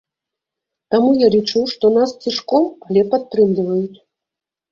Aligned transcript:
Таму 0.93 1.09
я 1.17 1.27
лічу, 1.35 1.59
што 1.73 1.85
нас 1.97 2.15
цішком, 2.25 2.65
але 2.87 3.01
падтрымліваюць. 3.11 3.99